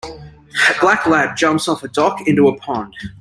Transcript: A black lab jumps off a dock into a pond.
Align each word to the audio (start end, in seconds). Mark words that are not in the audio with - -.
A 0.03 0.73
black 0.79 1.05
lab 1.05 1.37
jumps 1.37 1.67
off 1.67 1.83
a 1.83 1.87
dock 1.87 2.27
into 2.27 2.47
a 2.47 2.57
pond. 2.57 2.91